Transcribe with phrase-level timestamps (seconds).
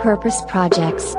[0.00, 1.16] Purpose Projects.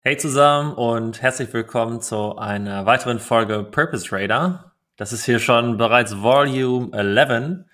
[0.00, 4.74] Hey zusammen und herzlich willkommen zu einer weiteren Folge Purpose Radar.
[4.96, 7.64] Das ist hier schon bereits Volume 11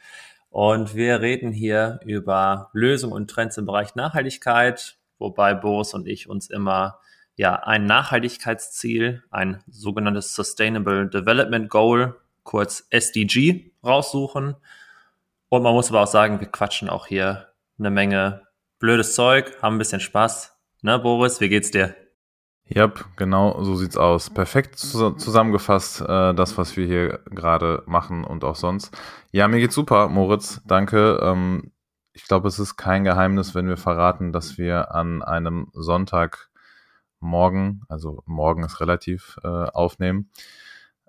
[0.50, 6.28] und wir reden hier über Lösungen und Trends im Bereich Nachhaltigkeit, wobei Boris und ich
[6.28, 6.98] uns immer
[7.36, 14.56] ja ein Nachhaltigkeitsziel, ein sogenanntes Sustainable Development Goal, kurz SDG, raussuchen.
[15.48, 17.48] Und man muss aber auch sagen, wir quatschen auch hier
[17.78, 18.42] eine Menge
[18.80, 20.56] blödes Zeug, haben ein bisschen Spaß.
[20.82, 21.94] Ne, Boris, wie geht's dir?
[22.72, 24.30] Ja, genau so sieht's aus.
[24.30, 28.96] Perfekt zusammengefasst, äh, das, was wir hier gerade machen und auch sonst.
[29.32, 30.62] Ja, mir geht's super, Moritz.
[30.66, 31.18] Danke.
[31.20, 31.72] Ähm,
[32.12, 38.22] ich glaube, es ist kein Geheimnis, wenn wir verraten, dass wir an einem Sonntagmorgen, also
[38.26, 40.30] morgen ist relativ, äh, aufnehmen.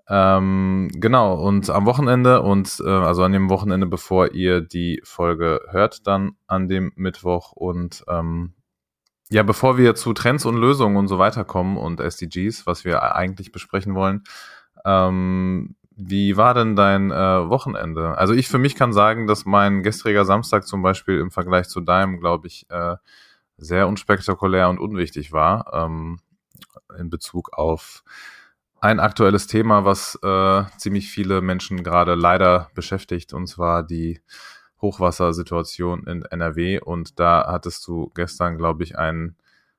[0.08, 5.60] Ähm, genau, und am Wochenende und äh, also an dem Wochenende, bevor ihr die Folge
[5.70, 8.54] hört, dann an dem Mittwoch und ähm,
[9.32, 13.14] ja, bevor wir zu Trends und Lösungen und so weiter kommen und SDGs, was wir
[13.14, 14.24] eigentlich besprechen wollen,
[14.84, 18.18] ähm, wie war denn dein äh, Wochenende?
[18.18, 21.80] Also ich für mich kann sagen, dass mein gestriger Samstag zum Beispiel im Vergleich zu
[21.80, 22.96] deinem, glaube ich, äh,
[23.56, 26.18] sehr unspektakulär und unwichtig war ähm,
[26.98, 28.04] in Bezug auf
[28.82, 34.20] ein aktuelles Thema, was äh, ziemlich viele Menschen gerade leider beschäftigt, und zwar die
[34.82, 39.36] Hochwassersituation in NRW und da hattest du gestern, glaube ich, einen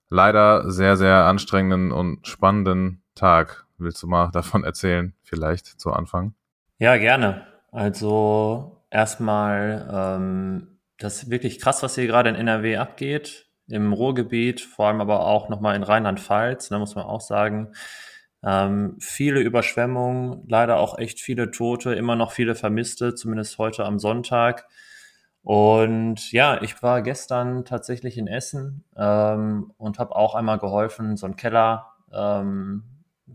[0.10, 3.66] leider sehr, sehr anstrengenden und spannenden Tag.
[3.78, 6.34] Willst du mal davon erzählen, vielleicht zu Anfang?
[6.80, 7.46] Ja, gerne.
[7.72, 14.62] Also erstmal, ähm, das ist wirklich krass, was hier gerade in NRW abgeht, im Ruhrgebiet,
[14.62, 17.74] vor allem aber auch nochmal in Rheinland-Pfalz, da muss man auch sagen.
[18.44, 24.00] Ähm, viele Überschwemmungen, leider auch echt viele Tote, immer noch viele Vermisste, zumindest heute am
[24.00, 24.68] Sonntag.
[25.44, 31.26] Und ja, ich war gestern tatsächlich in Essen ähm, und habe auch einmal geholfen, so
[31.26, 32.84] einen Keller ähm,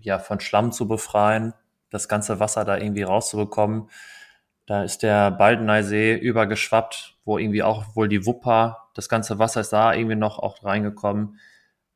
[0.01, 1.53] ja von Schlamm zu befreien,
[1.91, 3.91] das ganze Wasser da irgendwie rauszubekommen.
[4.65, 9.73] Da ist der Baldeneysee übergeschwappt, wo irgendwie auch wohl die Wupper, das ganze Wasser ist
[9.73, 11.39] da irgendwie noch auch reingekommen.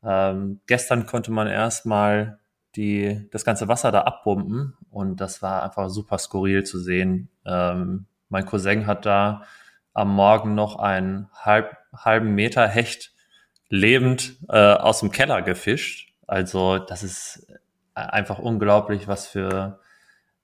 [0.05, 2.39] Ähm, gestern konnte man erstmal
[2.77, 7.31] die, das ganze Wasser da abpumpen und das war einfach super skurril zu sehen.
[7.47, 9.43] Ähm, mein Cousin hat da
[9.95, 13.13] am Morgen noch einen halb, halben Meter Hecht
[13.69, 16.13] lebend äh, aus dem Keller gefischt.
[16.27, 17.47] Also das ist
[17.95, 19.81] einfach unglaublich, was für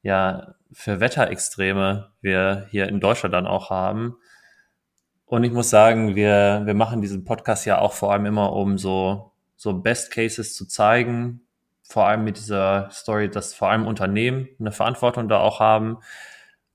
[0.03, 4.16] ja für Wetterextreme wir hier in Deutschland dann auch haben.
[5.25, 8.78] Und ich muss sagen, wir, wir machen diesen Podcast ja auch vor allem immer, um
[8.78, 11.42] so, so Best Cases zu zeigen.
[11.82, 15.98] Vor allem mit dieser Story, dass vor allem Unternehmen eine Verantwortung da auch haben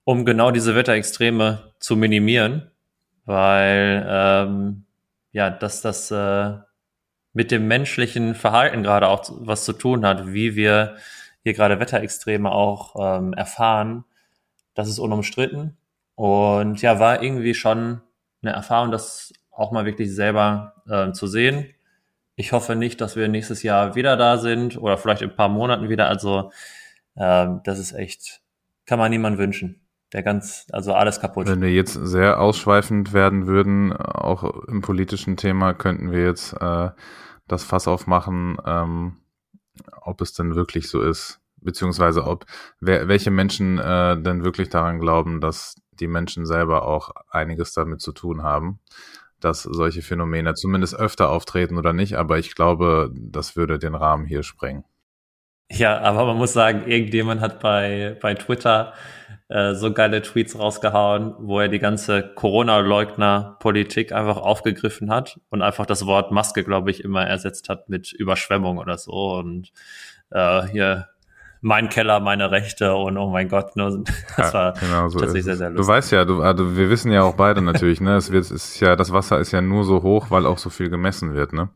[0.06, 2.72] um genau diese Wetterextreme zu minimieren,
[3.26, 4.86] weil ähm,
[5.32, 6.54] ja, dass das äh,
[7.34, 10.98] mit dem menschlichen Verhalten gerade auch was zu tun hat, wie wir
[11.44, 14.06] hier gerade Wetterextreme auch ähm, erfahren,
[14.76, 15.78] das ist unumstritten.
[16.16, 18.02] Und ja, war irgendwie schon
[18.42, 21.68] eine Erfahrung, das auch mal wirklich selber äh, zu sehen.
[22.36, 25.50] Ich hoffe nicht, dass wir nächstes Jahr wieder da sind oder vielleicht in ein paar
[25.50, 26.08] Monaten wieder.
[26.08, 26.52] Also
[27.16, 28.42] äh, das ist echt,
[28.86, 29.83] kann man niemand wünschen
[30.14, 31.48] der ganz, also alles kaputt.
[31.48, 36.90] Wenn wir jetzt sehr ausschweifend werden würden, auch im politischen Thema, könnten wir jetzt äh,
[37.48, 39.18] das Fass aufmachen, ähm,
[40.02, 42.46] ob es denn wirklich so ist, beziehungsweise ob
[42.80, 48.02] wer, welche Menschen äh, denn wirklich daran glauben, dass die Menschen selber auch einiges damit
[48.02, 48.80] zu tun haben,
[49.40, 54.26] dass solche Phänomene zumindest öfter auftreten oder nicht, aber ich glaube, das würde den Rahmen
[54.26, 54.86] hier sprengen.
[55.72, 58.94] Ja, aber man muss sagen, irgendjemand hat bei, bei Twitter
[59.54, 65.86] äh, so geile Tweets rausgehauen, wo er die ganze Corona-Leugner-Politik einfach aufgegriffen hat und einfach
[65.86, 69.72] das Wort Maske, glaube ich, immer ersetzt hat mit Überschwemmung oder so und
[70.32, 71.10] äh, hier
[71.62, 74.04] mein Keller, meine Rechte und oh mein Gott, ne,
[74.38, 75.86] das war genau so tatsächlich sehr, sehr lustig.
[75.86, 78.52] Du weißt ja, du, also wir wissen ja auch beide natürlich, ne, es wird, es
[78.52, 81.54] ist ja, das Wasser ist ja nur so hoch, weil auch so viel gemessen wird,
[81.54, 81.70] ne.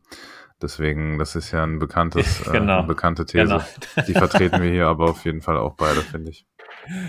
[0.60, 2.72] Deswegen, das ist ja ein bekanntes, genau.
[2.72, 3.44] äh, eine bekannte These.
[3.44, 3.62] Genau.
[4.08, 6.44] Die vertreten wir hier aber auf jeden Fall auch beide, finde ich.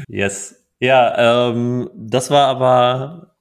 [0.08, 0.59] Yes.
[0.80, 3.36] Ja, ähm, das war aber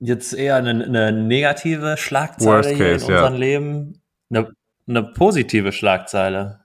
[0.00, 3.38] jetzt eher eine, eine negative Schlagzeile case, hier in unserem ja.
[3.38, 4.02] Leben.
[4.30, 4.50] Eine,
[4.88, 6.60] eine positive Schlagzeile.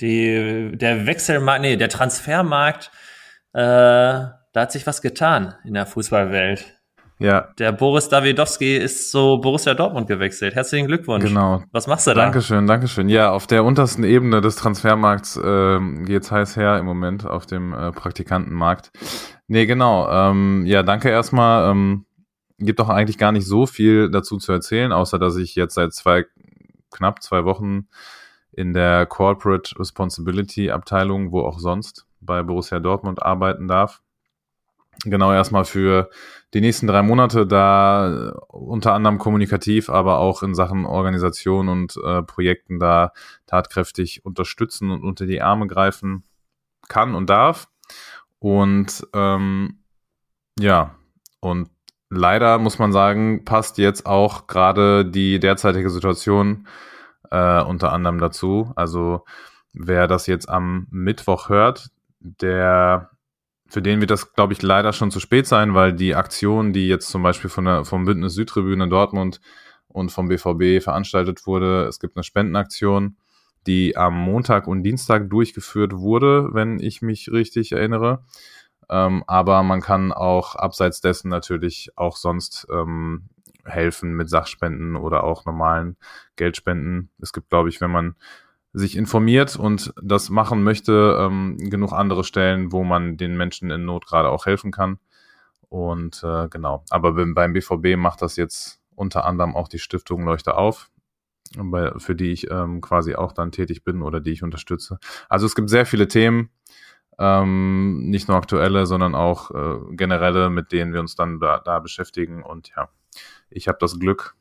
[0.00, 2.90] Die, der Wechselmarkt, nee, der Transfermarkt,
[3.52, 6.76] äh, da hat sich was getan in der Fußballwelt.
[7.18, 7.48] Ja.
[7.58, 10.54] Der Boris Davidowski ist zu Borussia Dortmund gewechselt.
[10.54, 11.24] Herzlichen Glückwunsch.
[11.24, 11.62] Genau.
[11.72, 12.22] Was machst du da?
[12.22, 13.08] Dankeschön, Dankeschön.
[13.08, 17.72] Ja, auf der untersten Ebene des Transfermarkts äh, geht's heiß her im Moment auf dem
[17.72, 18.90] äh, Praktikantenmarkt.
[19.48, 20.10] Nee, genau.
[20.10, 21.70] Ähm, ja, danke erstmal.
[21.70, 22.06] Ähm,
[22.58, 25.92] gibt auch eigentlich gar nicht so viel dazu zu erzählen, außer dass ich jetzt seit
[25.92, 26.24] zwei,
[26.90, 27.88] knapp zwei Wochen
[28.52, 34.02] in der Corporate Responsibility Abteilung, wo auch sonst, bei Borussia Dortmund arbeiten darf
[35.04, 36.10] genau erstmal für
[36.54, 41.96] die nächsten drei Monate da äh, unter anderem kommunikativ, aber auch in Sachen Organisation und
[42.04, 43.12] äh, Projekten da
[43.46, 46.24] tatkräftig unterstützen und unter die Arme greifen
[46.88, 47.68] kann und darf.
[48.38, 49.82] Und ähm,
[50.58, 50.94] ja,
[51.40, 51.70] und
[52.10, 56.66] leider muss man sagen, passt jetzt auch gerade die derzeitige Situation
[57.30, 58.72] äh, unter anderem dazu.
[58.76, 59.24] Also
[59.72, 61.90] wer das jetzt am Mittwoch hört,
[62.20, 63.10] der
[63.68, 66.86] für den wird das, glaube ich, leider schon zu spät sein, weil die Aktion, die
[66.88, 69.40] jetzt zum Beispiel von der, vom Bündnis Südtribüne Dortmund
[69.88, 73.16] und vom BVB veranstaltet wurde, es gibt eine Spendenaktion,
[73.66, 78.24] die am Montag und Dienstag durchgeführt wurde, wenn ich mich richtig erinnere.
[78.88, 83.28] Ähm, aber man kann auch abseits dessen natürlich auch sonst ähm,
[83.64, 85.96] helfen mit Sachspenden oder auch normalen
[86.36, 87.10] Geldspenden.
[87.20, 88.14] Es gibt, glaube ich, wenn man
[88.72, 93.84] sich informiert und das machen möchte, ähm, genug andere Stellen, wo man den Menschen in
[93.84, 94.98] Not gerade auch helfen kann.
[95.68, 100.56] Und äh, genau, aber beim BVB macht das jetzt unter anderem auch die Stiftung Leuchte
[100.56, 100.90] auf,
[101.98, 104.98] für die ich ähm, quasi auch dann tätig bin oder die ich unterstütze.
[105.28, 106.50] Also es gibt sehr viele Themen,
[107.18, 111.78] ähm, nicht nur aktuelle, sondern auch äh, generelle, mit denen wir uns dann da, da
[111.78, 112.42] beschäftigen.
[112.42, 112.88] Und ja,
[113.50, 114.36] ich habe das Glück,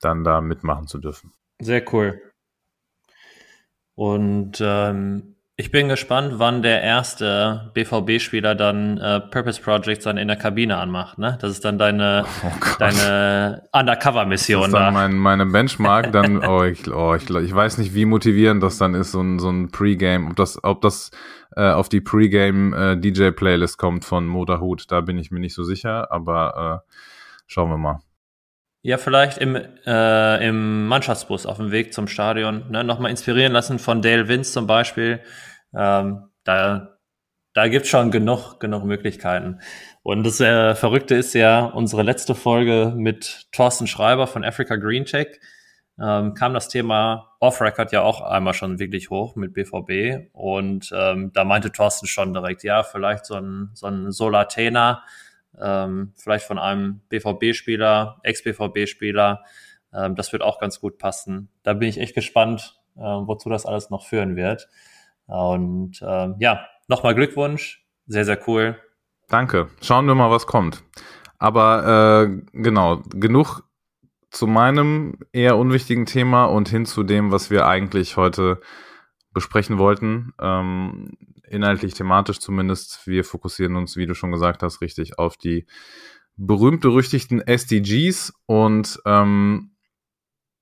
[0.00, 1.32] dann da mitmachen zu dürfen.
[1.60, 2.20] Sehr cool.
[3.94, 10.28] Und ähm, ich bin gespannt, wann der erste BVB-Spieler dann äh, Purpose Projects dann in
[10.28, 11.18] der Kabine anmacht.
[11.18, 11.36] Ne?
[11.40, 14.60] Das ist dann deine, oh deine Undercover-Mission.
[14.60, 14.90] Das ist dann da.
[14.92, 16.12] Mein, meine Benchmark.
[16.12, 19.40] Dann, oh, ich, oh ich, ich weiß nicht, wie motivierend das dann ist, so ein,
[19.40, 20.28] so ein Pre-Game.
[20.28, 21.10] Ob das, ob das
[21.56, 25.64] äh, auf die Pre-Game äh, DJ-Playlist kommt von Motorhut, da bin ich mir nicht so
[25.64, 26.92] sicher, aber äh,
[27.48, 27.98] schauen wir mal.
[28.82, 33.80] Ja, vielleicht im, äh, im Mannschaftsbus auf dem Weg zum Stadion ne, nochmal inspirieren lassen
[33.80, 35.20] von Dale Vince zum Beispiel.
[35.74, 36.98] Ähm, da
[37.54, 39.58] da gibt's schon genug, genug Möglichkeiten.
[40.04, 45.04] Und das äh, Verrückte ist ja, unsere letzte Folge mit Thorsten Schreiber von Africa Green
[45.04, 45.40] Tech
[46.00, 50.30] ähm, kam das Thema Off-Record ja auch einmal schon wirklich hoch mit BVB.
[50.32, 55.02] Und ähm, da meinte Thorsten schon direkt, ja, vielleicht so ein, so ein Solatena
[55.60, 59.42] ähm, vielleicht von einem BVB-Spieler, Ex-BVB-Spieler.
[59.92, 61.48] Ähm, das wird auch ganz gut passen.
[61.62, 64.68] Da bin ich echt gespannt, äh, wozu das alles noch führen wird.
[65.28, 67.84] Und äh, ja, nochmal Glückwunsch.
[68.06, 68.76] Sehr, sehr cool.
[69.28, 69.68] Danke.
[69.82, 70.82] Schauen wir mal, was kommt.
[71.38, 73.62] Aber äh, genau, genug
[74.30, 78.60] zu meinem eher unwichtigen Thema und hin zu dem, was wir eigentlich heute
[79.32, 80.32] besprechen wollten.
[80.40, 81.12] Ähm,
[81.48, 83.06] inhaltlich, thematisch zumindest.
[83.06, 85.66] Wir fokussieren uns, wie du schon gesagt hast, richtig auf die
[86.36, 89.72] berühmt-berüchtigten SDGs und ähm,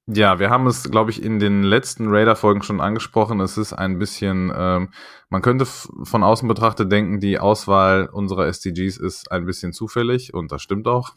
[0.08, 3.40] ja, wir haben es, glaube ich, in den letzten Radar-Folgen schon angesprochen.
[3.40, 4.90] Es ist ein bisschen, ähm,
[5.30, 10.52] man könnte von außen betrachtet denken, die Auswahl unserer SDGs ist ein bisschen zufällig und
[10.52, 11.10] das stimmt auch.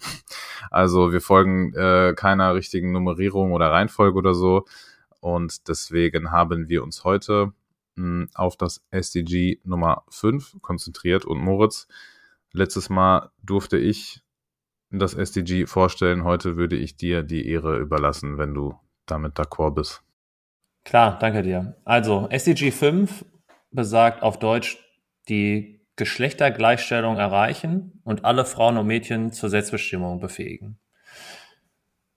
[0.71, 4.65] Also wir folgen äh, keiner richtigen Nummerierung oder Reihenfolge oder so.
[5.19, 7.53] Und deswegen haben wir uns heute
[8.33, 11.25] auf das SDG Nummer 5 konzentriert.
[11.25, 11.87] Und Moritz,
[12.53, 14.23] letztes Mal durfte ich
[14.91, 16.23] das SDG vorstellen.
[16.23, 20.03] Heute würde ich dir die Ehre überlassen, wenn du damit d'accord bist.
[20.83, 21.75] Klar, danke dir.
[21.85, 23.25] Also, SDG 5
[23.71, 24.77] besagt auf Deutsch
[25.27, 30.79] die Geschlechtergleichstellung erreichen und alle Frauen und Mädchen zur Selbstbestimmung befähigen.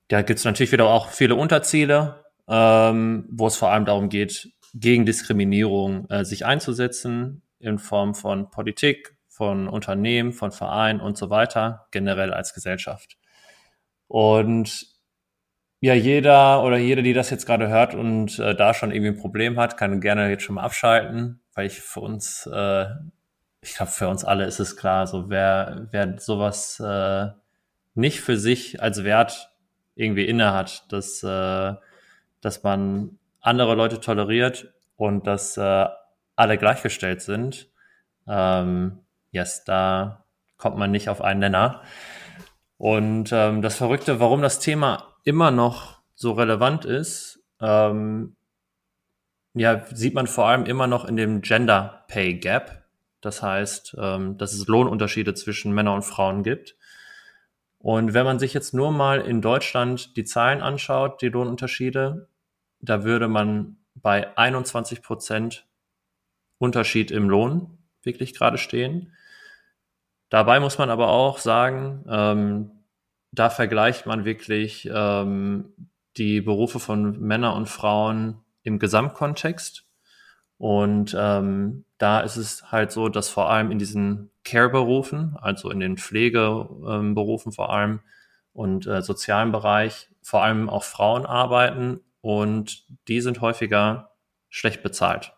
[0.08, 4.50] Da gibt es natürlich wieder auch viele Unterziele, ähm, wo es vor allem darum geht,
[4.74, 11.30] gegen Diskriminierung äh, sich einzusetzen in Form von Politik, von Unternehmen, von Vereinen und so
[11.30, 13.16] weiter, generell als Gesellschaft.
[14.06, 14.86] Und
[15.80, 19.20] ja, jeder oder jede, die das jetzt gerade hört und äh, da schon irgendwie ein
[19.20, 22.86] Problem hat, kann gerne jetzt schon mal abschalten, weil ich für uns, äh,
[23.62, 27.28] ich glaube, für uns alle ist es klar, so wer, wer sowas äh,
[27.94, 29.50] nicht für sich als Wert
[29.94, 31.74] irgendwie inne hat, dass, äh,
[32.42, 35.86] dass man andere Leute toleriert und dass äh,
[36.36, 37.70] alle gleichgestellt sind,
[38.28, 38.98] ähm,
[39.32, 40.24] yes, da
[40.56, 41.82] kommt man nicht auf einen Nenner.
[42.78, 48.36] Und ähm, das Verrückte, warum das Thema immer noch so relevant ist, ähm,
[49.54, 52.84] ja, sieht man vor allem immer noch in dem Gender Pay Gap.
[53.20, 56.76] Das heißt, ähm, dass es Lohnunterschiede zwischen Männern und Frauen gibt.
[57.78, 62.28] Und wenn man sich jetzt nur mal in Deutschland die Zahlen anschaut, die Lohnunterschiede,
[62.80, 65.66] da würde man bei 21 Prozent
[66.58, 69.12] Unterschied im Lohn wirklich gerade stehen.
[70.32, 72.70] Dabei muss man aber auch sagen, ähm,
[73.32, 75.74] da vergleicht man wirklich ähm,
[76.16, 79.84] die Berufe von Männern und Frauen im Gesamtkontext.
[80.56, 85.80] Und ähm, da ist es halt so, dass vor allem in diesen Care-Berufen, also in
[85.80, 88.00] den Pflegeberufen vor allem
[88.54, 94.12] und äh, sozialen Bereich, vor allem auch Frauen arbeiten und die sind häufiger
[94.48, 95.34] schlecht bezahlt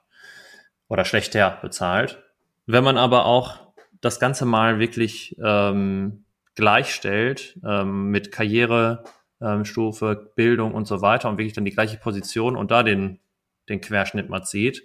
[0.87, 2.23] oder schlechter bezahlt.
[2.67, 3.64] Wenn man aber auch
[4.05, 11.39] das Ganze mal wirklich ähm, gleichstellt ähm, mit Karrierestufe, ähm, Bildung und so weiter und
[11.39, 13.21] wirklich dann die gleiche Position und da den,
[13.69, 14.83] den Querschnitt mal zieht,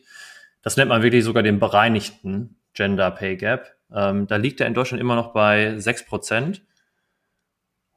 [0.62, 3.76] das nennt man wirklich sogar den bereinigten Gender Pay Gap.
[3.94, 6.62] Ähm, da liegt er in Deutschland immer noch bei 6 Prozent.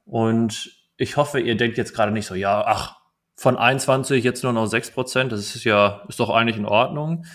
[0.05, 2.97] Und ich hoffe, ihr denkt jetzt gerade nicht so, ja, ach,
[3.35, 7.25] von 21 jetzt nur noch 6 Prozent, das ist ja, ist doch eigentlich in Ordnung.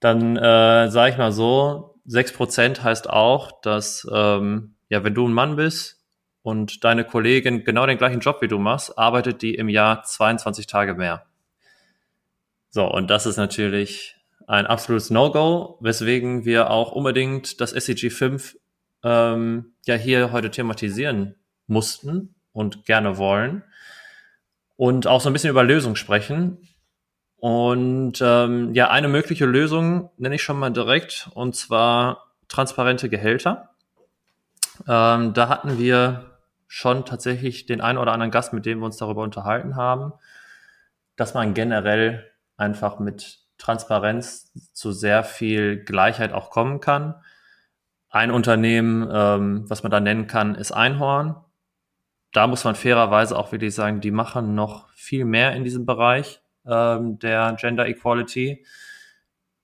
[0.00, 5.26] Dann äh, sage ich mal so, 6 Prozent heißt auch, dass, ähm, ja, wenn du
[5.26, 6.02] ein Mann bist
[6.42, 10.66] und deine Kollegin genau den gleichen Job wie du machst, arbeitet die im Jahr 22
[10.66, 11.26] Tage mehr.
[12.70, 18.56] So, und das ist natürlich ein absolutes No-Go, weswegen wir auch unbedingt das SCG 5
[19.02, 23.62] ähm, ja hier heute thematisieren mussten und gerne wollen
[24.76, 26.58] und auch so ein bisschen über Lösungen sprechen.
[27.44, 33.68] Und ähm, ja, eine mögliche Lösung nenne ich schon mal direkt, und zwar transparente Gehälter.
[34.88, 38.96] Ähm, da hatten wir schon tatsächlich den einen oder anderen Gast, mit dem wir uns
[38.96, 40.14] darüber unterhalten haben,
[41.16, 42.24] dass man generell
[42.56, 47.14] einfach mit Transparenz zu sehr viel Gleichheit auch kommen kann.
[48.08, 51.36] Ein Unternehmen, ähm, was man da nennen kann, ist Einhorn.
[52.32, 56.40] Da muss man fairerweise auch wirklich sagen, die machen noch viel mehr in diesem Bereich
[56.66, 58.64] ähm, der Gender Equality.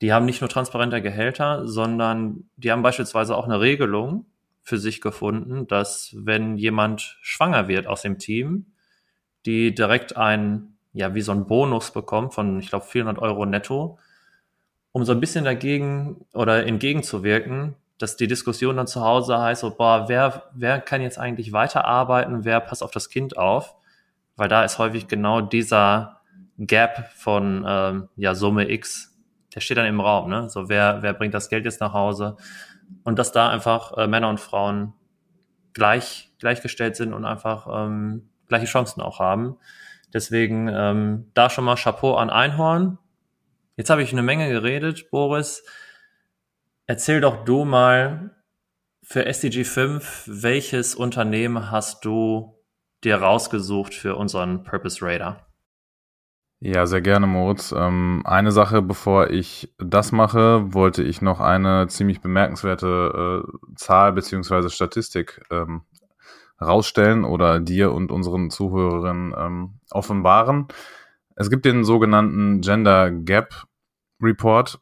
[0.00, 4.26] Die haben nicht nur transparente Gehälter, sondern die haben beispielsweise auch eine Regelung
[4.62, 8.66] für sich gefunden, dass wenn jemand schwanger wird aus dem Team,
[9.46, 13.98] die direkt ein ja, wie so ein Bonus bekommt von, ich glaube, 400 Euro netto,
[14.92, 19.76] um so ein bisschen dagegen oder entgegenzuwirken, dass die Diskussion dann zu Hause heißt, so,
[19.76, 23.76] boah, wer, wer kann jetzt eigentlich weiterarbeiten, wer passt auf das Kind auf?
[24.36, 26.19] Weil da ist häufig genau dieser
[26.60, 29.18] Gap von ähm, ja, Summe X,
[29.54, 30.48] der steht dann im Raum, ne?
[30.50, 32.36] So, wer, wer bringt das Geld jetzt nach Hause?
[33.02, 34.92] Und dass da einfach äh, Männer und Frauen
[35.72, 39.56] gleich, gleichgestellt sind und einfach ähm, gleiche Chancen auch haben.
[40.12, 42.98] Deswegen ähm, da schon mal Chapeau an Einhorn.
[43.76, 45.64] Jetzt habe ich eine Menge geredet, Boris.
[46.86, 48.36] Erzähl doch du mal
[49.02, 52.58] für SDG 5, welches Unternehmen hast du
[53.02, 55.49] dir rausgesucht für unseren Purpose Radar?
[56.62, 57.72] Ja, sehr gerne, Moritz.
[57.74, 64.12] Ähm, eine Sache, bevor ich das mache, wollte ich noch eine ziemlich bemerkenswerte äh, Zahl
[64.12, 65.82] beziehungsweise Statistik ähm,
[66.60, 70.68] rausstellen oder dir und unseren Zuhörerinnen ähm, offenbaren.
[71.34, 73.64] Es gibt den sogenannten Gender Gap
[74.20, 74.80] Report,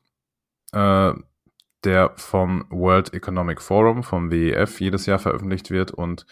[0.73, 1.13] äh,
[1.85, 6.27] der vom World Economic Forum, vom WEF, jedes Jahr veröffentlicht wird und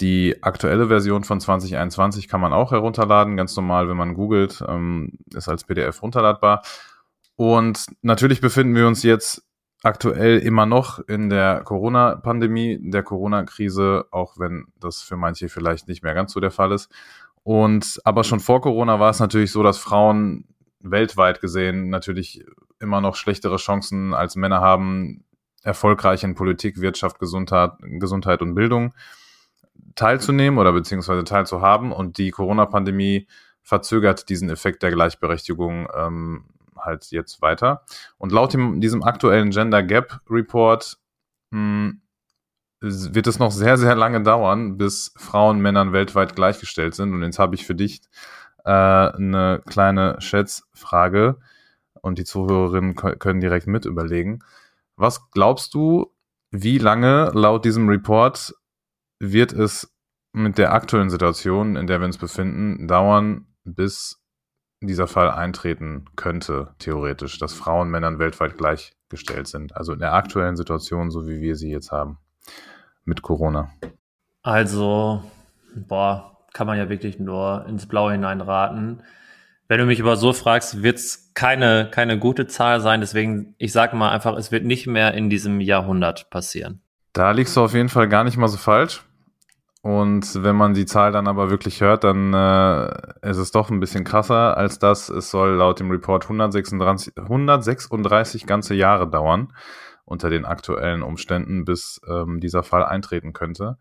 [0.00, 5.12] die aktuelle Version von 2021 kann man auch herunterladen, ganz normal, wenn man googelt, ähm,
[5.34, 6.62] ist als PDF runterladbar.
[7.36, 9.42] Und natürlich befinden wir uns jetzt
[9.82, 16.02] aktuell immer noch in der Corona-Pandemie, der Corona-Krise, auch wenn das für manche vielleicht nicht
[16.02, 16.90] mehr ganz so der Fall ist.
[17.42, 20.44] Und aber schon vor Corona war es natürlich so, dass Frauen
[20.80, 22.44] weltweit gesehen natürlich
[22.78, 25.24] immer noch schlechtere Chancen als Männer haben,
[25.62, 28.94] erfolgreich in Politik, Wirtschaft, Gesundheit, Gesundheit und Bildung
[29.94, 31.92] teilzunehmen oder beziehungsweise teilzuhaben.
[31.92, 33.26] Und die Corona-Pandemie
[33.62, 36.44] verzögert diesen Effekt der Gleichberechtigung ähm,
[36.76, 37.84] halt jetzt weiter.
[38.18, 40.98] Und laut dem, diesem aktuellen Gender Gap Report
[41.50, 42.02] mh, hm,
[42.80, 47.14] wird es noch sehr, sehr lange dauern, bis Frauen Männern weltweit gleichgestellt sind.
[47.14, 48.02] Und jetzt habe ich für dich
[48.64, 51.38] äh, eine kleine Schätzfrage
[52.00, 54.40] und die Zuhörerinnen können direkt mit überlegen.
[54.96, 56.12] Was glaubst du,
[56.50, 58.52] wie lange laut diesem Report
[59.22, 59.94] wird es
[60.32, 64.20] mit der aktuellen Situation, in der wir uns befinden, dauern, bis
[64.80, 69.76] dieser Fall eintreten könnte, theoretisch, dass Frauen Männern weltweit gleichgestellt sind.
[69.76, 72.18] Also in der aktuellen Situation, so wie wir sie jetzt haben,
[73.04, 73.70] mit Corona.
[74.42, 75.22] Also,
[75.76, 79.02] boah, kann man ja wirklich nur ins Blaue hineinraten.
[79.68, 83.00] Wenn du mich aber so fragst, wird es keine, keine gute Zahl sein.
[83.00, 86.82] Deswegen, ich sage mal einfach, es wird nicht mehr in diesem Jahrhundert passieren.
[87.12, 89.04] Da liegst du auf jeden Fall gar nicht mal so falsch.
[89.82, 93.80] Und wenn man die Zahl dann aber wirklich hört, dann äh, ist es doch ein
[93.80, 95.08] bisschen krasser als das.
[95.08, 99.52] Es soll laut dem Report 136, 136 ganze Jahre dauern
[100.04, 103.76] unter den aktuellen Umständen, bis ähm, dieser Fall eintreten könnte.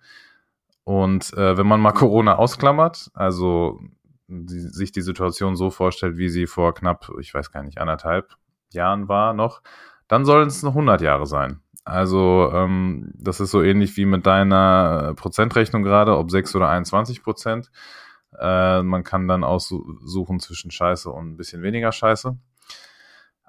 [0.84, 3.79] Und äh, wenn man mal Corona ausklammert, also
[4.27, 8.36] die, sich die Situation so vorstellt, wie sie vor knapp, ich weiß gar nicht, anderthalb
[8.72, 9.62] Jahren war noch,
[10.08, 11.60] dann sollen es noch 100 Jahre sein.
[11.84, 17.24] Also ähm, das ist so ähnlich wie mit deiner Prozentrechnung gerade, ob 6 oder 21
[17.24, 17.72] Prozent.
[18.40, 22.38] Äh, man kann dann aussuchen zwischen Scheiße und ein bisschen weniger Scheiße.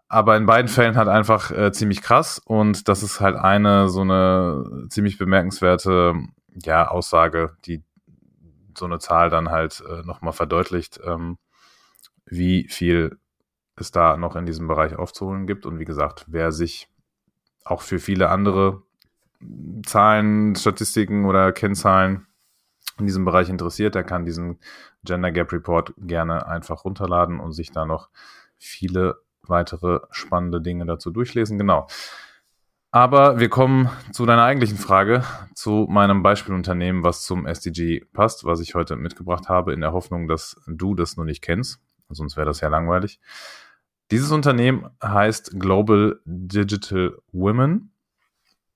[0.09, 4.03] Aber in beiden Fällen halt einfach äh, ziemlich krass und das ist halt eine so
[4.03, 6.15] eine ziemlich bemerkenswerte
[6.55, 7.83] ja, Aussage, die
[8.77, 11.39] so eine Zahl dann halt äh, nochmal verdeutlicht, ähm,
[12.27, 13.19] wie viel
[13.77, 15.67] es da noch in diesem Bereich aufzuholen gibt.
[15.67, 16.89] Und wie gesagt, wer sich
[17.65, 18.83] auch für viele andere
[19.85, 22.27] Zahlen, Statistiken oder Kennzahlen
[22.99, 24.59] in diesem Bereich interessiert, der kann diesen
[25.05, 28.11] Gender Gap Report gerne einfach runterladen und sich da noch
[28.59, 31.59] viele weitere spannende Dinge dazu durchlesen.
[31.59, 31.87] Genau.
[32.95, 38.61] Aber wir kommen zu deiner eigentlichen Frage, zu meinem Beispielunternehmen, was zum SDG passt, was
[38.61, 41.81] ich heute mitgebracht habe, in der Hoffnung, dass du das nur nicht kennst.
[42.11, 43.19] Sonst wäre das ja langweilig.
[44.13, 47.93] Dieses Unternehmen heißt Global Digital Women.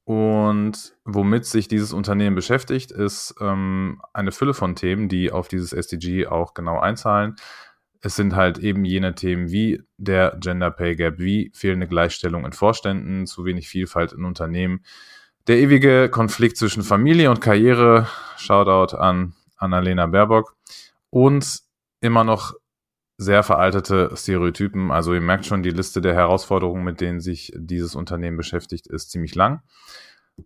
[0.05, 5.75] Und womit sich dieses Unternehmen beschäftigt, ist ähm, eine Fülle von Themen, die auf dieses
[5.75, 7.37] SDG auch genau einzahlen.
[8.01, 12.53] Es sind halt eben jene Themen wie der Gender Pay Gap, wie fehlende Gleichstellung in
[12.53, 14.85] Vorständen, zu wenig Vielfalt in Unternehmen,
[15.49, 20.57] der ewige Konflikt zwischen Familie und Karriere, Shoutout an Annalena Baerbock.
[21.11, 21.61] Und
[22.01, 22.55] immer noch
[23.19, 24.91] sehr veraltete Stereotypen.
[24.91, 29.11] Also ihr merkt schon, die Liste der Herausforderungen, mit denen sich dieses Unternehmen beschäftigt, ist
[29.11, 29.63] ziemlich lang.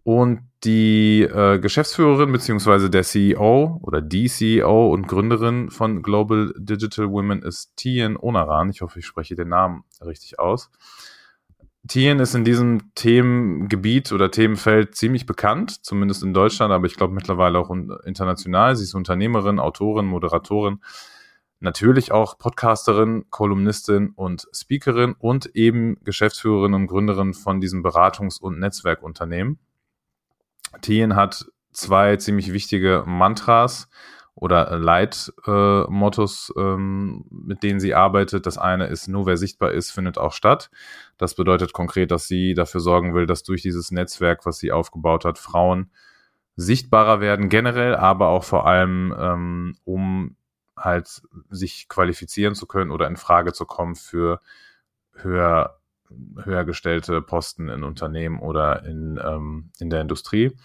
[0.05, 7.11] Und die äh, Geschäftsführerin beziehungsweise der CEO oder die CEO und Gründerin von Global Digital
[7.11, 8.71] Women ist Tien Onaran.
[8.71, 10.71] Ich hoffe, ich spreche den Namen richtig aus.
[11.89, 17.15] Tien ist in diesem Themengebiet oder Themenfeld ziemlich bekannt, zumindest in Deutschland, aber ich glaube
[17.15, 18.77] mittlerweile auch international.
[18.77, 20.81] Sie ist Unternehmerin, Autorin, Moderatorin,
[21.61, 28.59] natürlich auch Podcasterin, Kolumnistin und Speakerin und eben Geschäftsführerin und Gründerin von diesem Beratungs- und
[28.59, 29.59] Netzwerkunternehmen.
[30.81, 33.89] Tien hat zwei ziemlich wichtige Mantras
[34.35, 38.47] oder Leitmottos, äh, ähm, mit denen sie arbeitet.
[38.47, 40.71] Das eine ist, nur wer sichtbar ist, findet auch statt.
[41.19, 45.25] Das bedeutet konkret, dass sie dafür sorgen will, dass durch dieses Netzwerk, was sie aufgebaut
[45.25, 45.91] hat, Frauen
[46.57, 50.37] sichtbarer werden generell, aber auch vor allem, ähm, um
[50.81, 54.41] halt sich qualifizieren zu können oder in Frage zu kommen für
[55.15, 55.81] höher
[56.45, 60.57] höher gestellte Posten in Unternehmen oder in, ähm, in der Industrie.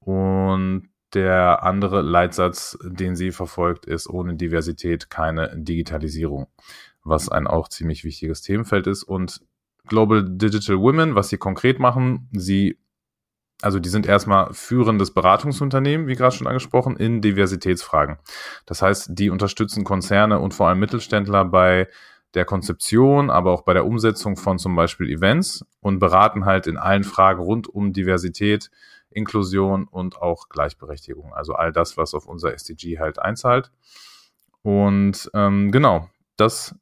[0.00, 6.48] Und der andere Leitsatz, den sie verfolgt, ist ohne Diversität keine Digitalisierung,
[7.04, 9.02] was ein auch ziemlich wichtiges Themenfeld ist.
[9.02, 9.42] Und
[9.86, 12.78] Global Digital Women, was sie konkret machen, sie,
[13.62, 18.18] also die sind erstmal führendes Beratungsunternehmen, wie gerade schon angesprochen, in Diversitätsfragen.
[18.66, 21.88] Das heißt, die unterstützen Konzerne und vor allem Mittelständler bei
[22.34, 26.76] der Konzeption, aber auch bei der Umsetzung von zum Beispiel Events und beraten halt in
[26.76, 28.70] allen Fragen rund um Diversität,
[29.10, 31.34] Inklusion und auch Gleichberechtigung.
[31.34, 33.70] Also all das, was auf unser SDG halt einzahlt.
[34.62, 36.74] Und ähm, genau, das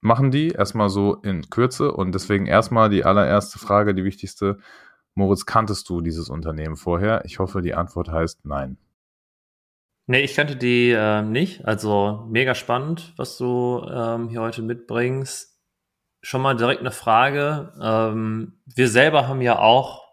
[0.00, 4.58] machen die erstmal so in Kürze und deswegen erstmal die allererste Frage, die wichtigste.
[5.14, 7.24] Moritz, kanntest du dieses Unternehmen vorher?
[7.24, 8.78] Ich hoffe, die Antwort heißt nein.
[10.06, 11.64] Nee, ich kannte die äh, nicht.
[11.66, 15.58] Also mega spannend, was du ähm, hier heute mitbringst.
[16.20, 17.72] Schon mal direkt eine Frage.
[17.80, 20.04] Ähm, wir selber haben ja auch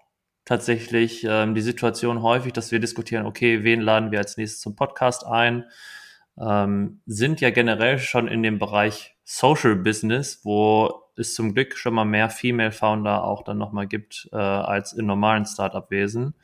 [0.46, 4.76] tatsächlich ähm, die Situation häufig, dass wir diskutieren, okay, wen laden wir als nächstes zum
[4.76, 5.66] Podcast ein?
[6.40, 11.94] Ähm, sind ja generell schon in dem Bereich Social Business, wo es zum Glück schon
[11.94, 16.36] mal mehr Female Founder auch dann nochmal gibt äh, als in normalen Startup-Wesen.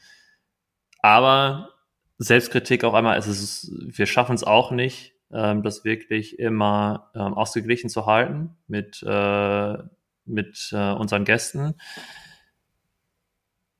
[1.01, 1.69] Aber
[2.17, 7.33] Selbstkritik auch einmal, es ist, wir schaffen es auch nicht, ähm, das wirklich immer ähm,
[7.33, 9.77] ausgeglichen zu halten mit, äh,
[10.25, 11.75] mit äh, unseren Gästen.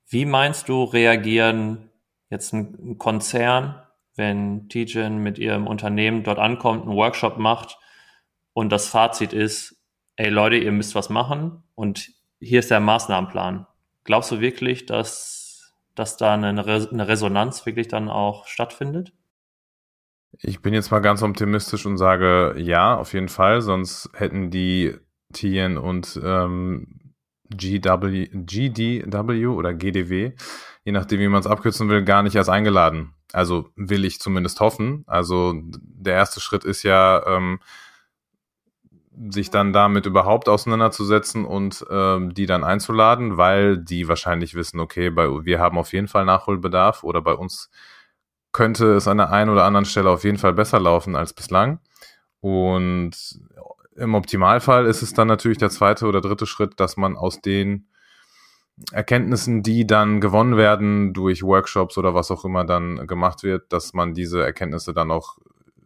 [0.08, 1.89] Wie meinst du, reagieren
[2.30, 3.82] jetzt ein, Konzern,
[4.15, 7.78] wenn Tijen mit ihrem Unternehmen dort ankommt, einen Workshop macht
[8.54, 9.77] und das Fazit ist,
[10.17, 13.65] ey Leute, ihr müsst was machen und hier ist der Maßnahmenplan.
[14.03, 19.13] Glaubst du wirklich, dass dass da eine, eine Resonanz wirklich dann auch stattfindet?
[20.39, 24.93] Ich bin jetzt mal ganz optimistisch und sage ja, auf jeden Fall, sonst hätten die
[25.34, 27.13] Tien und ähm,
[27.49, 30.34] GW, GDW oder GDW
[30.88, 33.13] je nachdem, wie man es abkürzen will, gar nicht erst eingeladen.
[33.34, 35.03] Also will ich zumindest hoffen.
[35.06, 37.60] Also der erste Schritt ist ja, ähm,
[39.30, 45.10] sich dann damit überhaupt auseinanderzusetzen und ähm, die dann einzuladen, weil die wahrscheinlich wissen, okay,
[45.10, 47.69] bei, wir haben auf jeden Fall Nachholbedarf oder bei uns
[48.51, 51.80] könnte es an der einen oder anderen Stelle auf jeden Fall besser laufen als bislang.
[52.41, 53.12] Und
[53.95, 57.88] im Optimalfall ist es dann natürlich der zweite oder dritte Schritt, dass man aus den
[58.91, 63.93] Erkenntnissen, die dann gewonnen werden durch Workshops oder was auch immer dann gemacht wird, dass
[63.93, 65.38] man diese Erkenntnisse dann auch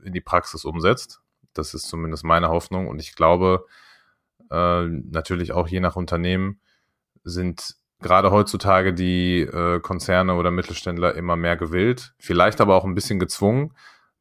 [0.04, 1.22] in die Praxis umsetzt.
[1.54, 2.88] Das ist zumindest meine Hoffnung.
[2.88, 3.66] Und ich glaube,
[4.50, 6.60] äh, natürlich auch je nach Unternehmen
[7.24, 12.96] sind gerade heutzutage die äh, Konzerne oder Mittelständler immer mehr gewillt, vielleicht aber auch ein
[12.96, 13.74] bisschen gezwungen,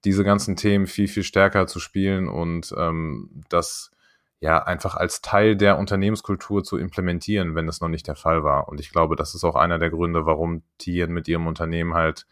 [0.05, 3.91] diese ganzen Themen viel, viel stärker zu spielen und ähm, das
[4.39, 8.69] ja einfach als Teil der Unternehmenskultur zu implementieren, wenn es noch nicht der Fall war.
[8.69, 12.27] Und ich glaube, das ist auch einer der Gründe, warum Tieren mit ihrem Unternehmen halt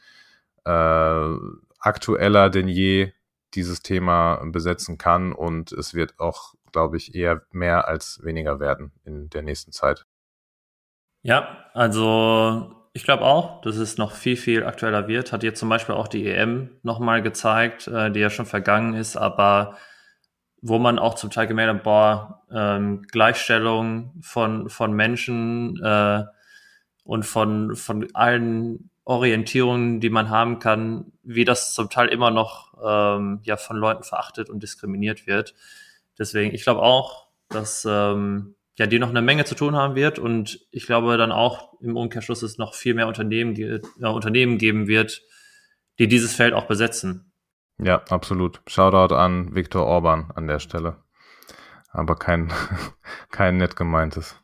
[0.65, 1.37] äh,
[1.81, 3.13] aktueller denn je
[3.55, 8.93] dieses Thema besetzen kann und es wird auch, glaube ich, eher mehr als weniger werden
[9.05, 10.07] in der nächsten Zeit.
[11.23, 15.33] Ja, also ich glaube auch, dass es noch viel, viel aktueller wird.
[15.33, 19.17] Hat jetzt zum Beispiel auch die EM nochmal gezeigt, äh, die ja schon vergangen ist,
[19.17, 19.77] aber
[20.61, 26.25] wo man auch zum Teil gemerkt hat, boah, ähm, Gleichstellung von, von Menschen äh,
[27.05, 32.68] und von, von allen Orientierungen, die man haben kann, wie das zum Teil immer noch
[32.85, 35.55] ähm, ja von Leuten verachtet und diskriminiert wird.
[36.19, 40.19] Deswegen, ich glaube auch, dass ähm, ja die noch eine Menge zu tun haben wird
[40.19, 44.87] und ich glaube dann auch im Umkehrschluss es noch viel mehr Unternehmen, äh, Unternehmen geben
[44.87, 45.23] wird,
[45.99, 47.33] die dieses Feld auch besetzen.
[47.81, 48.61] Ja, absolut.
[48.67, 50.97] Shoutout an Viktor Orban an der Stelle.
[51.91, 52.53] Aber kein,
[53.31, 54.37] kein nett gemeintes.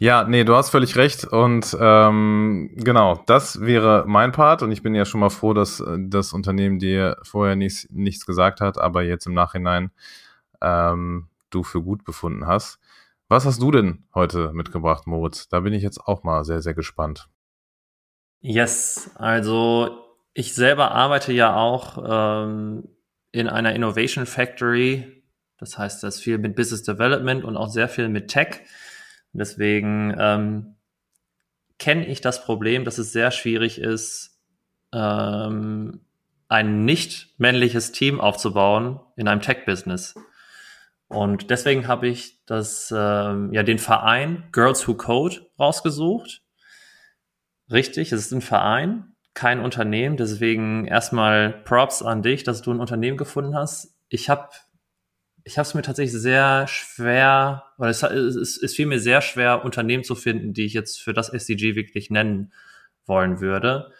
[0.00, 1.24] Ja, nee, du hast völlig recht.
[1.24, 4.62] Und ähm, genau, das wäre mein Part.
[4.62, 8.24] Und ich bin ja schon mal froh, dass äh, das Unternehmen dir vorher nichts, nichts
[8.24, 9.90] gesagt hat, aber jetzt im Nachhinein
[10.62, 12.78] ähm, du für gut befunden hast.
[13.28, 15.48] Was hast du denn heute mitgebracht, Moritz?
[15.48, 17.28] Da bin ich jetzt auch mal sehr, sehr gespannt.
[18.40, 21.98] Yes, also ich selber arbeite ja auch
[22.46, 22.88] ähm,
[23.32, 25.24] in einer Innovation Factory.
[25.58, 28.60] Das heißt, das viel mit Business Development und auch sehr viel mit Tech.
[29.32, 30.76] Deswegen ähm,
[31.78, 34.38] kenne ich das Problem, dass es sehr schwierig ist,
[34.92, 36.00] ähm,
[36.48, 40.14] ein nicht männliches Team aufzubauen in einem Tech-Business.
[41.08, 46.42] Und deswegen habe ich das, ähm, ja, den Verein Girls Who Code rausgesucht.
[47.70, 50.16] Richtig, es ist ein Verein, kein Unternehmen.
[50.16, 53.94] Deswegen erstmal Props an dich, dass du ein Unternehmen gefunden hast.
[54.08, 54.48] Ich habe
[55.48, 59.64] ich habe es mir tatsächlich sehr schwer, oder es, es, es fiel mir sehr schwer,
[59.64, 62.52] Unternehmen zu finden, die ich jetzt für das SDG wirklich nennen
[63.06, 63.90] wollen würde.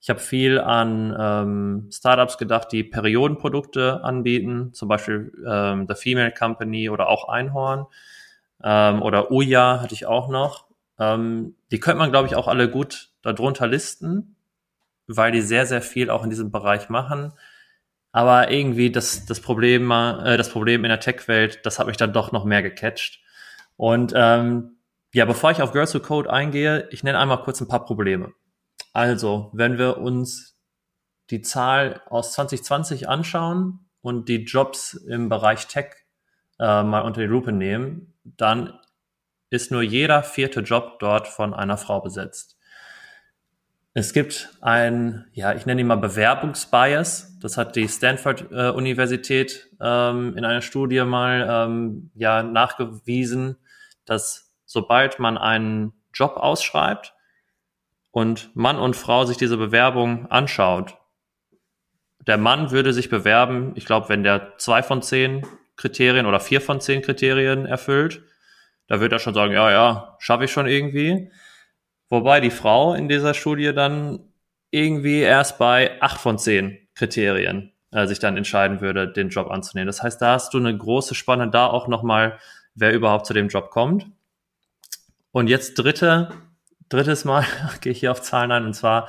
[0.00, 6.32] Ich habe viel an ähm, Startups gedacht, die Periodenprodukte anbieten, zum Beispiel ähm, The Female
[6.32, 7.86] Company oder auch Einhorn
[8.62, 10.64] ähm, oder Uya hatte ich auch noch.
[10.98, 14.36] Ähm, die könnte man, glaube ich, auch alle gut darunter listen,
[15.06, 17.34] weil die sehr, sehr viel auch in diesem Bereich machen.
[18.14, 22.12] Aber irgendwie das, das Problem, äh, das Problem in der Tech-Welt, das hat mich dann
[22.12, 23.18] doch noch mehr gecatcht.
[23.76, 24.76] Und ähm,
[25.12, 28.32] ja, bevor ich auf Girls Who Code eingehe, ich nenne einmal kurz ein paar Probleme.
[28.92, 30.56] Also, wenn wir uns
[31.30, 35.86] die Zahl aus 2020 anschauen und die Jobs im Bereich Tech
[36.60, 38.78] äh, mal unter die Lupe nehmen, dann
[39.50, 42.53] ist nur jeder vierte Job dort von einer Frau besetzt.
[43.96, 47.38] Es gibt ein, ja, ich nenne ihn mal Bewerbungsbias.
[47.40, 53.56] Das hat die Stanford äh, Universität ähm, in einer Studie mal ähm, ja nachgewiesen,
[54.04, 57.14] dass sobald man einen Job ausschreibt
[58.10, 60.98] und Mann und Frau sich diese Bewerbung anschaut,
[62.26, 66.60] der Mann würde sich bewerben, ich glaube, wenn der zwei von zehn Kriterien oder vier
[66.60, 68.22] von zehn Kriterien erfüllt,
[68.88, 71.30] da wird er schon sagen, ja, ja, schaffe ich schon irgendwie.
[72.08, 74.20] Wobei die Frau in dieser Studie dann
[74.70, 79.86] irgendwie erst bei acht von zehn Kriterien äh, sich dann entscheiden würde, den Job anzunehmen.
[79.86, 82.38] Das heißt, da hast du eine große Spanne da auch nochmal,
[82.74, 84.06] wer überhaupt zu dem Job kommt.
[85.30, 86.30] Und jetzt dritte,
[86.88, 87.44] drittes Mal
[87.80, 89.08] gehe ich hier auf Zahlen ein, und zwar,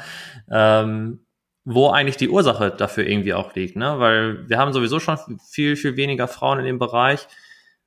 [0.49, 1.25] ähm,
[1.63, 3.99] wo eigentlich die Ursache dafür irgendwie auch liegt, ne?
[3.99, 5.17] Weil wir haben sowieso schon
[5.49, 7.27] viel, viel weniger Frauen in dem Bereich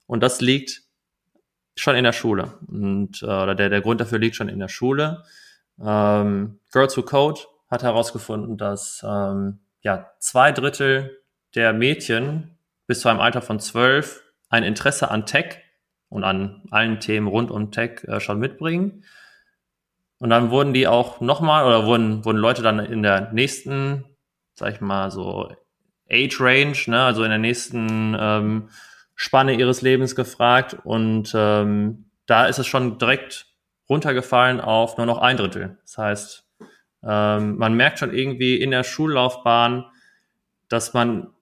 [0.07, 0.83] und das liegt
[1.81, 2.55] schon in der Schule.
[2.67, 5.23] Und äh, oder der, der Grund dafür liegt schon in der Schule.
[5.81, 11.23] Ähm, Girls Who Code hat herausgefunden, dass ähm, ja, zwei Drittel
[11.55, 15.59] der Mädchen bis zu einem Alter von zwölf ein Interesse an Tech
[16.09, 19.05] und an allen Themen rund um Tech äh, schon mitbringen.
[20.19, 24.05] Und dann wurden die auch nochmal oder wurden, wurden Leute dann in der nächsten,
[24.55, 25.53] sag ich mal, so
[26.11, 28.69] Age Range, ne, also in der nächsten ähm,
[29.21, 30.77] Spanne ihres Lebens gefragt.
[30.85, 33.47] Und ähm, da ist es schon direkt
[33.89, 35.77] runtergefallen auf nur noch ein Drittel.
[35.83, 36.47] Das heißt,
[37.03, 39.87] ähm, man merkt schon irgendwie in der Schullaufbahn,
[40.69, 41.33] dass man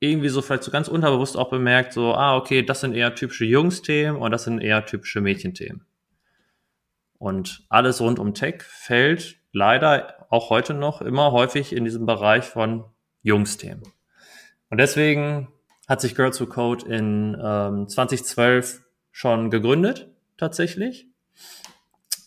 [0.00, 3.46] irgendwie so vielleicht so ganz unterbewusst auch bemerkt, so, ah, okay, das sind eher typische
[3.46, 5.86] Jungsthemen und das sind eher typische Mädchenthemen.
[7.16, 12.44] Und alles rund um Tech fällt leider auch heute noch immer häufig in diesem Bereich
[12.44, 12.84] von
[13.22, 13.82] Jungsthemen.
[14.68, 15.48] Und deswegen
[15.88, 21.06] hat sich Girls Who Code in ähm, 2012 schon gegründet, tatsächlich.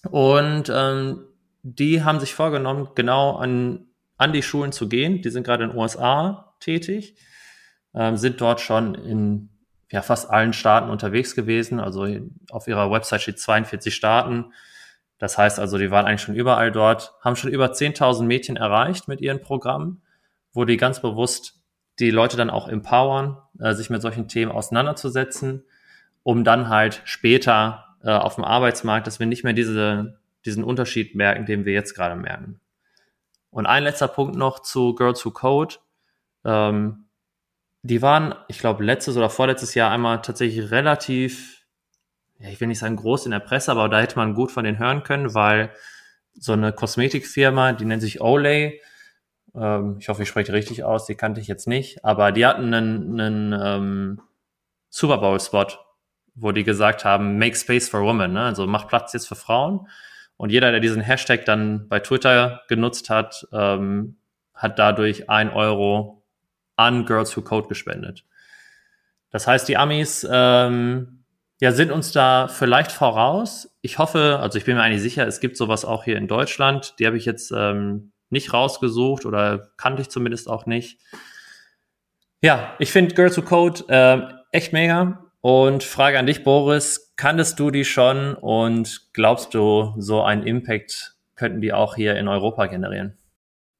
[0.09, 1.25] Und ähm,
[1.63, 5.21] die haben sich vorgenommen, genau an, an die Schulen zu gehen.
[5.21, 7.15] Die sind gerade in den USA tätig,
[7.93, 9.49] ähm, sind dort schon in
[9.89, 11.79] ja, fast allen Staaten unterwegs gewesen.
[11.79, 12.07] Also
[12.49, 14.53] auf ihrer Website steht 42 Staaten.
[15.17, 19.07] Das heißt also, die waren eigentlich schon überall dort, haben schon über 10.000 Mädchen erreicht
[19.07, 20.03] mit ihren Programmen,
[20.53, 21.59] wo die ganz bewusst
[21.99, 25.63] die Leute dann auch empowern, äh, sich mit solchen Themen auseinanderzusetzen,
[26.23, 31.15] um dann halt später äh, auf dem Arbeitsmarkt, dass wir nicht mehr diese, diesen Unterschied
[31.15, 32.59] merken, den wir jetzt gerade merken.
[33.49, 35.75] Und ein letzter Punkt noch zu Girls Who Code.
[36.45, 37.05] Ähm,
[37.81, 41.65] die waren, ich glaube, letztes oder vorletztes Jahr einmal tatsächlich relativ,
[42.39, 44.63] ja, ich will nicht sagen groß in der Presse, aber da hätte man gut von
[44.63, 45.71] denen hören können, weil
[46.33, 48.79] so eine Kosmetikfirma, die nennt sich Olay,
[49.59, 52.73] ähm, ich hoffe, ich spreche richtig aus, die kannte ich jetzt nicht, aber die hatten
[52.73, 54.21] einen, einen ähm,
[54.89, 55.67] Super Bowl-Spot,
[56.35, 58.43] wo die gesagt haben, make space for women, ne?
[58.43, 59.87] also mach Platz jetzt für Frauen.
[60.37, 64.17] Und jeder, der diesen Hashtag dann bei Twitter genutzt hat, ähm,
[64.53, 66.23] hat dadurch ein Euro
[66.75, 68.23] an Girls Who Code gespendet.
[69.31, 71.23] Das heißt, die Amis ähm,
[71.59, 73.75] ja, sind uns da vielleicht voraus.
[73.81, 76.99] Ich hoffe, also ich bin mir eigentlich sicher, es gibt sowas auch hier in Deutschland.
[76.99, 80.99] Die habe ich jetzt ähm, nicht rausgesucht oder kannte ich zumindest auch nicht.
[82.41, 85.23] Ja, ich finde Girls Who Code äh, echt mega.
[85.41, 91.15] Und Frage an dich, Boris, kanntest du die schon und glaubst du, so einen Impact
[91.35, 93.17] könnten die auch hier in Europa generieren?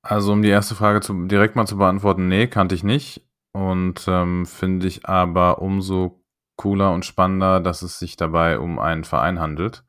[0.01, 3.27] Also um die erste Frage zu, direkt mal zu beantworten, nee, kannte ich nicht.
[3.51, 6.23] Und ähm, finde ich aber umso
[6.55, 9.83] cooler und spannender, dass es sich dabei um einen Verein handelt,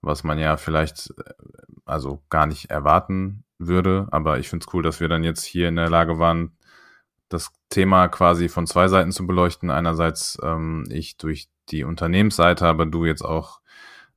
[0.00, 1.32] was man ja vielleicht äh,
[1.84, 4.08] also gar nicht erwarten würde.
[4.10, 6.52] Aber ich finde es cool, dass wir dann jetzt hier in der Lage waren,
[7.28, 9.70] das Thema quasi von zwei Seiten zu beleuchten.
[9.70, 13.60] Einerseits ähm, ich durch die Unternehmensseite, aber du jetzt auch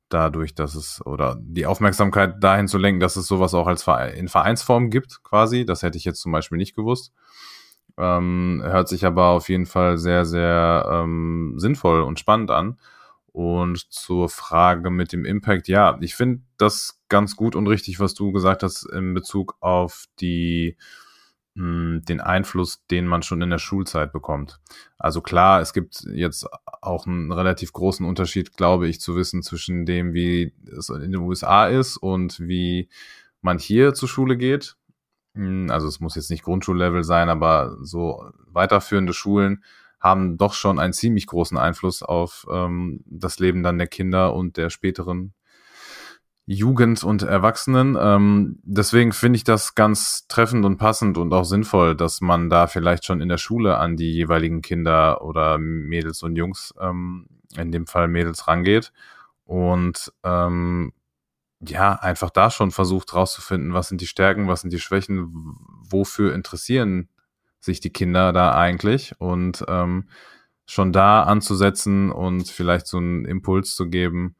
[0.08, 4.14] dadurch, dass es oder die Aufmerksamkeit dahin zu lenken, dass es sowas auch als Verein,
[4.14, 5.64] in Vereinsform gibt, quasi.
[5.64, 7.12] Das hätte ich jetzt zum Beispiel nicht gewusst.
[7.96, 12.78] Ähm, hört sich aber auf jeden Fall sehr, sehr ähm, sinnvoll und spannend an.
[13.34, 18.14] Und zur Frage mit dem Impact, ja, ich finde das ganz gut und richtig, was
[18.14, 20.76] du gesagt hast in Bezug auf die
[21.54, 24.60] mh, hm, den Einfluss, den man schon in der Schulzeit bekommt.
[24.98, 26.46] Also klar, es gibt jetzt
[26.80, 31.16] auch einen relativ großen Unterschied, glaube ich, zu wissen zwischen dem, wie es in den
[31.16, 32.88] USA ist und wie
[33.40, 34.76] man hier zur Schule geht.
[35.34, 39.64] Hm, also es muss jetzt nicht Grundschullevel sein, aber so weiterführende Schulen
[40.04, 44.58] haben doch schon einen ziemlich großen Einfluss auf ähm, das Leben dann der Kinder und
[44.58, 45.32] der späteren
[46.44, 47.96] Jugend und Erwachsenen.
[47.98, 52.66] Ähm, deswegen finde ich das ganz treffend und passend und auch sinnvoll, dass man da
[52.66, 57.72] vielleicht schon in der Schule an die jeweiligen Kinder oder Mädels und Jungs, ähm, in
[57.72, 58.92] dem Fall Mädels, rangeht
[59.44, 60.92] und ähm,
[61.66, 65.32] ja, einfach da schon versucht rauszufinden, was sind die Stärken, was sind die Schwächen,
[65.88, 67.08] wofür interessieren
[67.64, 70.08] sich die Kinder da eigentlich und ähm,
[70.66, 74.36] schon da anzusetzen und vielleicht so einen Impuls zu geben,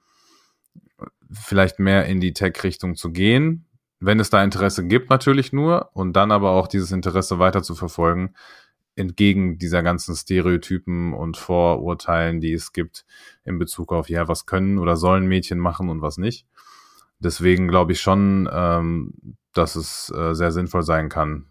[1.31, 3.67] vielleicht mehr in die Tech-Richtung zu gehen,
[4.01, 7.75] wenn es da Interesse gibt natürlich nur und dann aber auch dieses Interesse weiter zu
[7.75, 8.35] verfolgen,
[8.97, 13.05] entgegen dieser ganzen Stereotypen und Vorurteilen, die es gibt
[13.45, 16.47] in Bezug auf, ja, was können oder sollen Mädchen machen und was nicht.
[17.19, 19.15] Deswegen glaube ich schon, ähm,
[19.53, 21.47] dass es äh, sehr sinnvoll sein kann,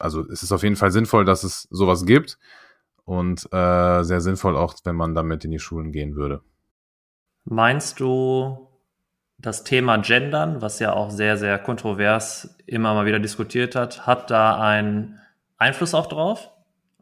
[0.00, 2.38] also es ist auf jeden Fall sinnvoll, dass es sowas gibt
[3.04, 6.42] und äh, sehr sinnvoll auch, wenn man damit in die Schulen gehen würde.
[7.44, 8.70] Meinst du,
[9.42, 14.30] das Thema Gendern, was ja auch sehr, sehr kontrovers immer mal wieder diskutiert hat, hat
[14.30, 15.18] da einen
[15.56, 16.50] Einfluss auch drauf?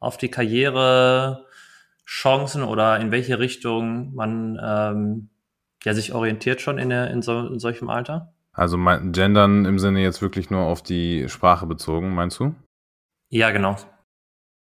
[0.01, 5.29] Auf die Karrierechancen oder in welche Richtung man ähm,
[5.83, 8.33] ja, sich orientiert schon in, der, in, so, in solchem Alter?
[8.53, 12.55] Also mein, Gendern im Sinne jetzt wirklich nur auf die Sprache bezogen, meinst du?
[13.31, 13.77] Ja, genau.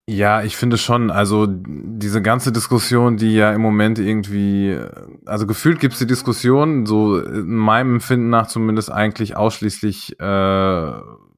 [0.07, 4.77] Ja, ich finde schon, also diese ganze Diskussion, die ja im Moment irgendwie,
[5.25, 10.93] also gefühlt gibt es die Diskussion, so in meinem Empfinden nach zumindest eigentlich ausschließlich äh,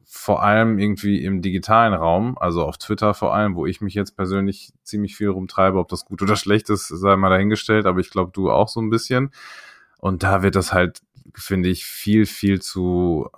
[0.05, 4.15] vor allem irgendwie im digitalen Raum, also auf Twitter vor allem, wo ich mich jetzt
[4.15, 8.09] persönlich ziemlich viel rumtreibe, ob das gut oder schlecht ist, sei mal dahingestellt, aber ich
[8.09, 9.31] glaube, du auch so ein bisschen.
[9.97, 11.01] Und da wird das halt,
[11.35, 13.29] finde ich, viel, viel zu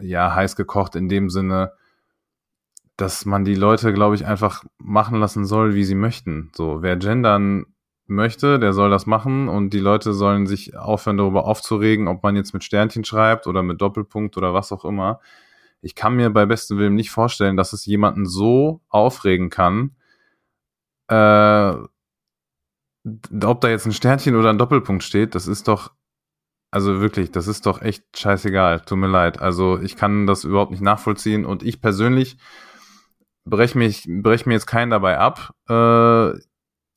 [0.00, 1.72] ja, heiß gekocht in dem Sinne,
[2.96, 6.50] dass man die Leute, glaube ich, einfach machen lassen soll, wie sie möchten.
[6.54, 7.66] So, wer gendern
[8.06, 12.36] möchte, der soll das machen und die Leute sollen sich aufhören, darüber aufzuregen, ob man
[12.36, 15.20] jetzt mit Sternchen schreibt oder mit Doppelpunkt oder was auch immer.
[15.80, 19.96] Ich kann mir bei bestem Willen nicht vorstellen, dass es jemanden so aufregen kann,
[21.08, 21.74] äh,
[23.44, 25.92] ob da jetzt ein Sternchen oder ein Doppelpunkt steht, das ist doch,
[26.70, 28.80] also wirklich, das ist doch echt scheißegal.
[28.80, 29.40] Tut mir leid.
[29.40, 32.38] Also ich kann das überhaupt nicht nachvollziehen und ich persönlich
[33.44, 36.38] brech mich, brech mir jetzt keinen dabei ab, äh,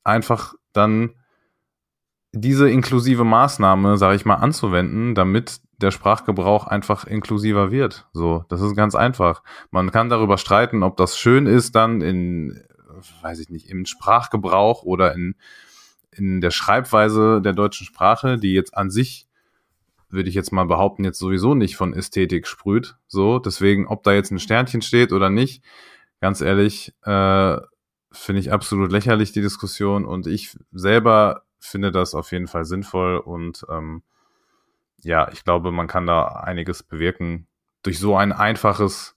[0.04, 1.14] einfach dann
[2.32, 8.06] diese inklusive Maßnahme, sage ich mal, anzuwenden, damit der Sprachgebrauch einfach inklusiver wird.
[8.12, 9.42] So, das ist ganz einfach.
[9.70, 12.62] Man kann darüber streiten, ob das schön ist, dann in,
[13.22, 15.36] weiß ich nicht, im Sprachgebrauch oder in,
[16.10, 19.26] in der Schreibweise der deutschen Sprache, die jetzt an sich,
[20.10, 22.96] würde ich jetzt mal behaupten, jetzt sowieso nicht von Ästhetik sprüht.
[23.06, 25.62] So, deswegen, ob da jetzt ein Sternchen steht oder nicht,
[26.20, 27.58] ganz ehrlich, äh,
[28.10, 30.04] finde ich absolut lächerlich, die Diskussion.
[30.04, 34.02] Und ich selber finde das auf jeden Fall sinnvoll und ähm,
[35.02, 37.46] ja, ich glaube, man kann da einiges bewirken
[37.82, 39.16] durch so ein einfaches,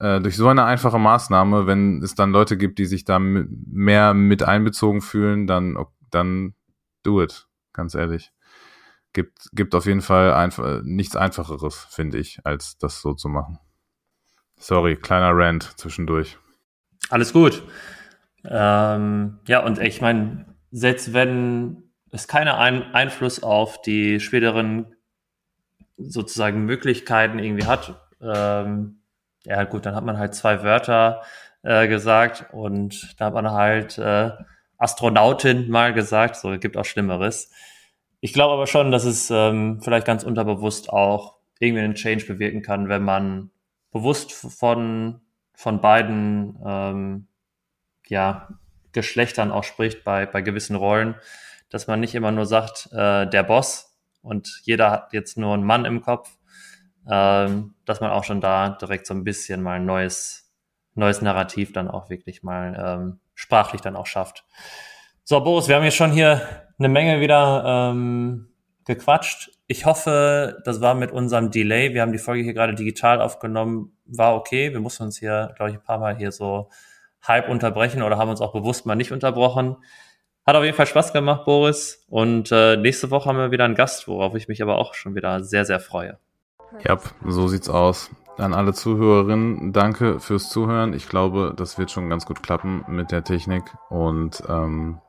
[0.00, 4.14] äh, durch so eine einfache Maßnahme, wenn es dann Leute gibt, die sich da mehr
[4.14, 5.78] mit einbezogen fühlen, dann,
[6.10, 6.54] dann
[7.02, 8.32] do it, ganz ehrlich.
[9.14, 13.58] Gibt, gibt auf jeden Fall einfach, nichts einfacheres, finde ich, als das so zu machen.
[14.62, 16.38] Sorry, kleiner Rant zwischendurch.
[17.10, 17.64] Alles gut.
[18.48, 24.94] Ähm, ja, und ich meine, selbst wenn es keinen Ein Einfluss auf die späteren
[25.96, 29.00] sozusagen Möglichkeiten irgendwie hat, ähm,
[29.44, 31.22] ja gut, dann hat man halt zwei Wörter
[31.62, 34.30] äh, gesagt und da hat man halt äh,
[34.78, 37.50] Astronautin mal gesagt, so gibt auch Schlimmeres.
[38.20, 42.62] Ich glaube aber schon, dass es ähm, vielleicht ganz unterbewusst auch irgendwie einen Change bewirken
[42.62, 43.50] kann, wenn man
[43.92, 45.20] bewusst von,
[45.54, 47.28] von beiden ähm,
[48.08, 48.48] ja,
[48.92, 51.14] Geschlechtern auch spricht bei, bei gewissen Rollen,
[51.70, 55.64] dass man nicht immer nur sagt, äh, der Boss und jeder hat jetzt nur einen
[55.64, 56.36] Mann im Kopf,
[57.10, 60.52] ähm, dass man auch schon da direkt so ein bisschen mal ein neues,
[60.94, 64.44] neues Narrativ dann auch wirklich mal ähm, sprachlich dann auch schafft.
[65.24, 68.48] So, Boris, wir haben jetzt schon hier eine Menge wieder ähm,
[68.84, 69.50] gequatscht.
[69.72, 71.94] Ich hoffe, das war mit unserem Delay.
[71.94, 73.96] Wir haben die Folge hier gerade digital aufgenommen.
[74.04, 74.70] War okay.
[74.70, 76.68] Wir mussten uns hier, glaube ich, ein paar Mal hier so
[77.22, 79.78] halb unterbrechen oder haben uns auch bewusst mal nicht unterbrochen.
[80.46, 82.04] Hat auf jeden Fall Spaß gemacht, Boris.
[82.10, 85.14] Und äh, nächste Woche haben wir wieder einen Gast, worauf ich mich aber auch schon
[85.14, 86.18] wieder sehr, sehr freue.
[86.86, 88.10] Ja, so sieht's aus.
[88.36, 90.92] An alle Zuhörerinnen, danke fürs Zuhören.
[90.92, 95.00] Ich glaube, das wird schon ganz gut klappen mit der Technik und ähm,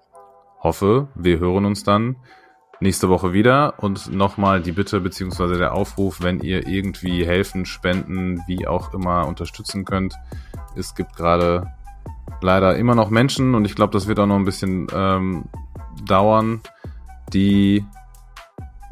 [0.61, 2.15] hoffe, wir hören uns dann
[2.79, 3.75] nächste Woche wieder.
[3.77, 9.27] Und nochmal die Bitte beziehungsweise der Aufruf, wenn ihr irgendwie helfen, spenden, wie auch immer
[9.27, 10.15] unterstützen könnt.
[10.75, 11.71] Es gibt gerade
[12.41, 15.45] leider immer noch Menschen und ich glaube, das wird auch noch ein bisschen ähm,
[16.05, 16.61] dauern,
[17.33, 17.85] die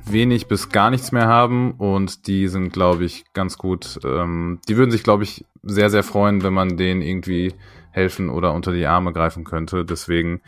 [0.05, 3.99] wenig bis gar nichts mehr haben und die sind, glaube ich, ganz gut.
[4.03, 7.53] Ähm, die würden sich, glaube ich, sehr, sehr freuen, wenn man denen irgendwie
[7.91, 9.85] helfen oder unter die Arme greifen könnte.
[9.85, 10.41] Deswegen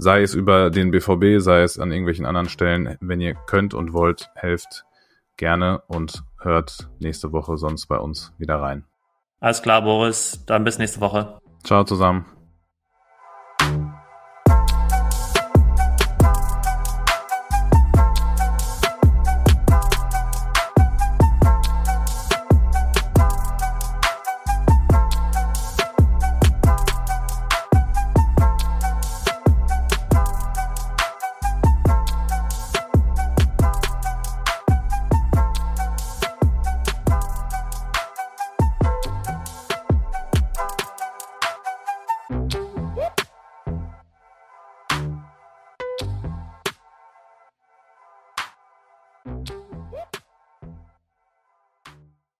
[0.00, 3.92] sei es über den BVB, sei es an irgendwelchen anderen Stellen, wenn ihr könnt und
[3.92, 4.84] wollt, helft
[5.36, 8.84] gerne und hört nächste Woche sonst bei uns wieder rein.
[9.40, 10.44] Alles klar, Boris.
[10.46, 11.38] Dann bis nächste Woche.
[11.64, 12.24] Ciao zusammen.